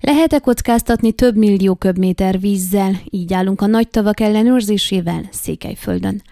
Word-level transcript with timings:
Lehet-e 0.00 0.38
kockáztatni 0.38 1.12
több 1.12 1.36
millió 1.36 1.74
köbméter 1.74 2.40
vízzel? 2.40 3.00
Így 3.10 3.32
állunk 3.32 3.60
a 3.60 3.66
nagy 3.66 3.88
tavak 3.88 4.20
ellenőrzésével 4.20 5.28
Székelyföldön. 5.30 6.22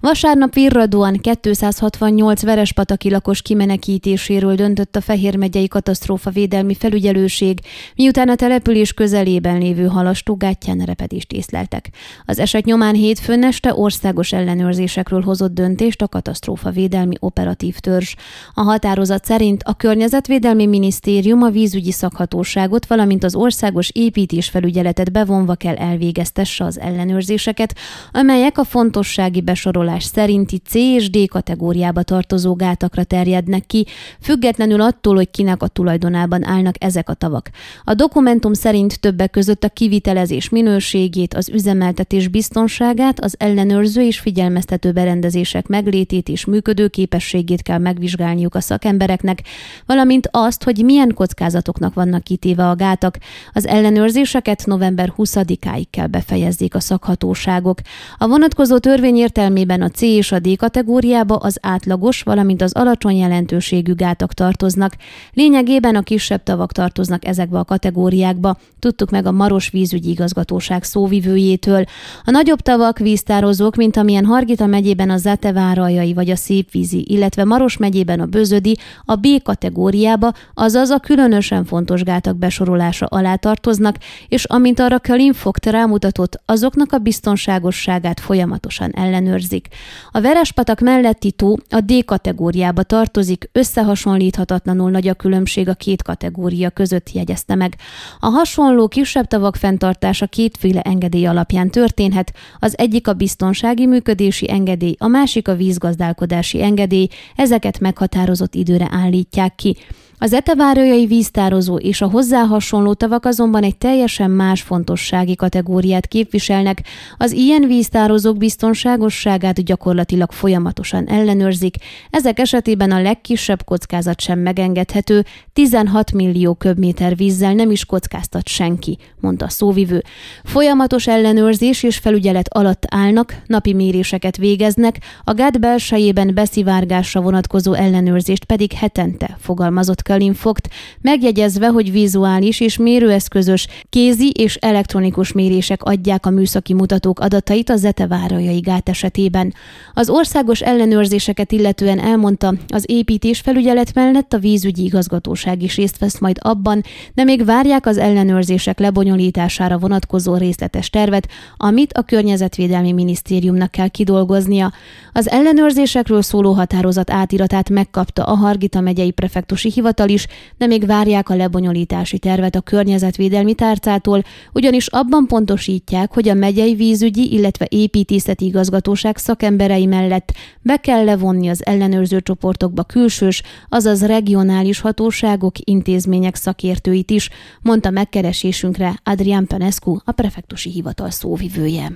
Vasárnap 0.00 0.54
virradóan 0.54 1.20
268 1.40 2.42
verespataki 2.42 3.10
lakos 3.10 3.42
kimenekítéséről 3.42 4.54
döntött 4.54 4.96
a 4.96 5.00
Fehér 5.00 5.36
megyei 5.36 5.68
katasztrófa 5.68 6.30
védelmi 6.30 6.74
felügyelőség, 6.74 7.60
miután 7.94 8.28
a 8.28 8.34
település 8.34 8.92
közelében 8.92 9.58
lévő 9.58 9.86
halastó 9.86 10.36
gátján 10.36 10.78
repedést 10.78 11.32
észleltek. 11.32 11.90
Az 12.24 12.38
eset 12.38 12.64
nyomán 12.64 12.94
hétfőn 12.94 13.44
este 13.44 13.74
országos 13.74 14.32
ellenőrzésekről 14.32 15.22
hozott 15.22 15.54
döntést 15.54 16.02
a 16.02 16.08
katasztrófa 16.08 16.70
védelmi 16.70 17.14
operatív 17.20 17.78
törzs. 17.78 18.14
A 18.54 18.62
határozat 18.62 19.24
szerint 19.24 19.62
a 19.62 19.74
Környezetvédelmi 19.74 20.66
Minisztérium 20.66 21.42
a 21.42 21.50
vízügyi 21.50 21.92
szakhatóságot, 21.92 22.86
valamint 22.86 23.15
az 23.24 23.34
országos 23.34 23.90
építésfelügyeletet 23.92 25.12
bevonva 25.12 25.54
kell 25.54 25.74
elvégeztesse 25.74 26.64
az 26.64 26.80
ellenőrzéseket, 26.80 27.74
amelyek 28.12 28.58
a 28.58 28.64
fontossági 28.64 29.40
besorolás 29.40 30.04
szerinti 30.04 30.58
C 30.58 30.74
és 30.74 31.10
D 31.10 31.28
kategóriába 31.28 32.02
tartozó 32.02 32.54
gátakra 32.54 33.04
terjednek 33.04 33.66
ki, 33.66 33.86
függetlenül 34.20 34.80
attól, 34.80 35.14
hogy 35.14 35.30
kinek 35.30 35.62
a 35.62 35.66
tulajdonában 35.66 36.44
állnak 36.44 36.84
ezek 36.84 37.08
a 37.08 37.14
tavak. 37.14 37.50
A 37.84 37.94
dokumentum 37.94 38.52
szerint 38.52 39.00
többek 39.00 39.30
között 39.30 39.64
a 39.64 39.68
kivitelezés 39.68 40.48
minőségét, 40.48 41.34
az 41.34 41.48
üzemeltetés 41.48 42.28
biztonságát, 42.28 43.20
az 43.20 43.34
ellenőrző 43.38 44.02
és 44.02 44.18
figyelmeztető 44.18 44.92
berendezések 44.92 45.66
meglétét 45.66 46.28
és 46.28 46.44
működőképességét 46.44 47.62
kell 47.62 47.78
megvizsgálniuk 47.78 48.54
a 48.54 48.60
szakembereknek, 48.60 49.42
valamint 49.86 50.28
azt, 50.30 50.62
hogy 50.62 50.84
milyen 50.84 51.14
kockázatoknak 51.14 51.94
vannak 51.94 52.22
kitéve 52.22 52.68
a 52.68 52.74
gátak. 52.74 53.05
Az 53.52 53.66
ellenőrzéseket 53.66 54.62
november 54.66 55.12
20-áig 55.16 55.86
kell 55.90 56.06
befejezzék 56.06 56.74
a 56.74 56.80
szakhatóságok. 56.80 57.78
A 58.18 58.28
vonatkozó 58.28 58.78
törvény 58.78 59.16
értelmében 59.16 59.82
a 59.82 59.88
C 59.88 60.00
és 60.00 60.32
a 60.32 60.38
D 60.38 60.56
kategóriába 60.56 61.36
az 61.36 61.58
átlagos, 61.62 62.22
valamint 62.22 62.62
az 62.62 62.72
alacsony 62.72 63.16
jelentőségű 63.16 63.94
gátak 63.94 64.32
tartoznak. 64.32 64.96
Lényegében 65.32 65.96
a 65.96 66.02
kisebb 66.02 66.42
tavak 66.42 66.72
tartoznak 66.72 67.26
ezekbe 67.26 67.58
a 67.58 67.64
kategóriákba, 67.64 68.56
tudtuk 68.78 69.10
meg 69.10 69.26
a 69.26 69.32
Maros 69.32 69.70
vízügyi 69.70 70.10
igazgatóság 70.10 70.82
szóvivőjétől. 70.82 71.84
A 72.24 72.30
nagyobb 72.30 72.60
tavak 72.60 72.98
víztározók, 72.98 73.76
mint 73.76 73.96
amilyen 73.96 74.24
Hargita 74.24 74.66
megyében 74.66 75.10
a 75.10 75.16
Zetevárajai 75.16 76.14
vagy 76.14 76.30
a 76.30 76.36
Szépvízi, 76.36 77.04
illetve 77.08 77.44
Maros 77.44 77.76
megyében 77.76 78.20
a 78.20 78.26
Bözödi, 78.26 78.76
a 79.04 79.14
B 79.14 79.26
kategóriába, 79.42 80.32
azaz 80.54 80.90
a 80.90 80.98
különösen 80.98 81.64
fontos 81.64 82.02
gátak 82.02 82.36
besorolása 82.36 82.95
alá 83.04 83.34
tartoznak, 83.34 83.96
és 84.28 84.44
amint 84.44 84.80
arra 84.80 85.00
Kalim 85.00 85.32
Fogt 85.32 85.66
rámutatott, 85.66 86.40
azoknak 86.44 86.92
a 86.92 86.98
biztonságosságát 86.98 88.20
folyamatosan 88.20 88.90
ellenőrzik. 88.90 89.68
A 90.10 90.20
Verespatak 90.20 90.80
melletti 90.80 91.30
tó 91.30 91.56
a 91.70 91.80
D 91.80 92.04
kategóriába 92.04 92.82
tartozik, 92.82 93.48
összehasonlíthatatlanul 93.52 94.90
nagy 94.90 95.08
a 95.08 95.14
különbség 95.14 95.68
a 95.68 95.74
két 95.74 96.02
kategória 96.02 96.70
között 96.70 97.12
jegyezte 97.12 97.54
meg. 97.54 97.76
A 98.20 98.26
hasonló 98.26 98.88
kisebb 98.88 99.26
tavak 99.26 99.56
fenntartása 99.56 100.26
kétféle 100.26 100.80
engedély 100.80 101.26
alapján 101.26 101.70
történhet, 101.70 102.32
az 102.58 102.78
egyik 102.78 103.08
a 103.08 103.12
biztonsági 103.12 103.86
működési 103.86 104.50
engedély, 104.50 104.94
a 104.98 105.06
másik 105.06 105.48
a 105.48 105.54
vízgazdálkodási 105.54 106.62
engedély, 106.62 107.08
ezeket 107.36 107.80
meghatározott 107.80 108.54
időre 108.54 108.88
állítják 108.90 109.54
ki. 109.54 109.76
Az 110.18 110.32
etevárőjei 110.32 111.06
víztározó 111.06 111.76
és 111.76 112.00
a 112.00 112.08
hozzá 112.08 112.42
hasonló 112.42 112.92
tavak 112.92 113.24
azonban 113.24 113.62
egy 113.62 113.76
teljesen 113.76 114.30
más 114.30 114.62
fontossági 114.62 115.34
kategóriát 115.34 116.06
képviselnek. 116.06 116.82
Az 117.16 117.32
ilyen 117.32 117.66
víztározók 117.66 118.36
biztonságosságát 118.36 119.64
gyakorlatilag 119.64 120.32
folyamatosan 120.32 121.08
ellenőrzik. 121.08 121.76
Ezek 122.10 122.38
esetében 122.38 122.90
a 122.90 123.02
legkisebb 123.02 123.64
kockázat 123.64 124.20
sem 124.20 124.38
megengedhető, 124.38 125.24
16 125.52 126.12
millió 126.12 126.54
köbméter 126.54 127.16
vízzel 127.16 127.52
nem 127.52 127.70
is 127.70 127.84
kockáztat 127.84 128.48
senki, 128.48 128.98
mondta 129.20 129.44
a 129.44 129.48
szóvivő. 129.48 130.02
Folyamatos 130.44 131.06
ellenőrzés 131.06 131.82
és 131.82 131.96
felügyelet 131.96 132.48
alatt 132.54 132.84
állnak, 132.88 133.42
napi 133.46 133.72
méréseket 133.72 134.36
végeznek, 134.36 134.98
a 135.24 135.32
gát 135.32 135.60
belsejében 135.60 136.34
beszivárgásra 136.34 137.20
vonatkozó 137.20 137.72
ellenőrzést 137.72 138.44
pedig 138.44 138.72
hetente 138.72 139.36
fogalmazott 139.40 140.04
Kalin 140.06 140.34
Fogt, 140.34 140.68
megjegyezve, 141.00 141.66
hogy 141.66 141.92
vizuális 141.92 142.60
és 142.60 142.76
mérőeszközös, 142.76 143.66
kézi 143.88 144.30
és 144.30 144.54
elektronikus 144.54 145.32
mérések 145.32 145.82
adják 145.82 146.26
a 146.26 146.30
műszaki 146.30 146.74
mutatók 146.74 147.20
adatait 147.20 147.70
a 147.70 147.76
Zetevárajai 147.76 148.58
gát 148.58 148.88
esetében. 148.88 149.54
Az 149.94 150.08
országos 150.08 150.60
ellenőrzéseket 150.60 151.52
illetően 151.52 151.98
elmondta, 151.98 152.54
az 152.68 152.84
építés 152.86 153.40
felügyelet 153.40 153.94
mellett 153.94 154.32
a 154.32 154.38
vízügyi 154.38 154.84
igazgatóság 154.84 155.62
is 155.62 155.76
részt 155.76 155.98
vesz 155.98 156.18
majd 156.18 156.38
abban, 156.40 156.82
de 157.14 157.24
még 157.24 157.44
várják 157.44 157.86
az 157.86 157.98
ellenőrzések 157.98 158.78
lebonyolítására 158.78 159.78
vonatkozó 159.78 160.36
részletes 160.36 160.90
tervet, 160.90 161.28
amit 161.56 161.92
a 161.92 162.02
Környezetvédelmi 162.02 162.92
Minisztériumnak 162.92 163.70
kell 163.70 163.88
kidolgoznia. 163.88 164.72
Az 165.12 165.28
ellenőrzésekről 165.28 166.22
szóló 166.22 166.52
határozat 166.52 167.10
átiratát 167.10 167.70
megkapta 167.70 168.24
a 168.24 168.34
Hargita 168.34 168.80
megyei 168.80 169.10
prefektusi 169.10 169.70
hivatal, 169.70 169.94
hivatal 169.96 170.08
is, 170.08 170.26
de 170.58 170.66
még 170.66 170.86
várják 170.86 171.28
a 171.28 171.34
lebonyolítási 171.34 172.18
tervet 172.18 172.54
a 172.54 172.60
környezetvédelmi 172.60 173.54
tárcától, 173.54 174.22
ugyanis 174.52 174.86
abban 174.86 175.26
pontosítják, 175.26 176.12
hogy 176.12 176.28
a 176.28 176.34
megyei 176.34 176.74
vízügyi, 176.74 177.32
illetve 177.32 177.66
építészeti 177.70 178.44
igazgatóság 178.44 179.16
szakemberei 179.16 179.86
mellett 179.86 180.32
be 180.62 180.76
kell 180.76 181.04
levonni 181.04 181.48
az 181.48 181.66
ellenőrző 181.66 182.20
csoportokba 182.20 182.84
külsős, 182.84 183.42
azaz 183.68 184.06
regionális 184.06 184.80
hatóságok, 184.80 185.54
intézmények 185.58 186.34
szakértőit 186.34 187.10
is, 187.10 187.30
mondta 187.62 187.90
megkeresésünkre 187.90 189.00
Adrián 189.04 189.46
Penescu, 189.46 189.96
a 190.04 190.12
prefektusi 190.12 190.70
hivatal 190.70 191.10
szóvivője. 191.10 191.92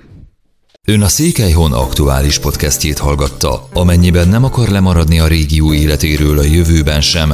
Ön 0.87 1.01
a 1.01 1.07
Székelyhon 1.07 1.73
aktuális 1.73 2.39
podcastjét 2.39 2.97
hallgatta. 2.97 3.67
Amennyiben 3.73 4.27
nem 4.27 4.43
akar 4.43 4.69
lemaradni 4.69 5.19
a 5.19 5.27
régió 5.27 5.73
életéről 5.73 6.37
a 6.37 6.43
jövőben 6.43 7.01
sem, 7.01 7.33